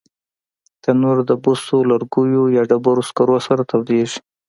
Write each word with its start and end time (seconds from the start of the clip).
تنور 0.83 1.17
د 1.29 1.31
بوسو، 1.43 1.77
لرګیو 1.91 2.43
یا 2.55 2.61
ډبرو 2.69 3.03
سکرو 3.09 3.37
سره 3.47 3.61
تودېږي 3.69 4.19